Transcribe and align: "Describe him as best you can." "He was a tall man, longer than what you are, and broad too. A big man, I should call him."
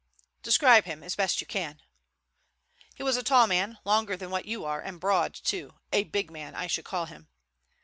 "Describe 0.41 0.85
him 0.85 1.03
as 1.03 1.15
best 1.15 1.41
you 1.41 1.45
can." 1.45 1.79
"He 2.95 3.03
was 3.03 3.17
a 3.17 3.21
tall 3.21 3.45
man, 3.45 3.77
longer 3.85 4.17
than 4.17 4.31
what 4.31 4.45
you 4.45 4.65
are, 4.65 4.81
and 4.81 4.99
broad 4.99 5.35
too. 5.35 5.75
A 5.93 6.05
big 6.05 6.31
man, 6.31 6.55
I 6.55 6.65
should 6.65 6.85
call 6.85 7.05
him." 7.05 7.29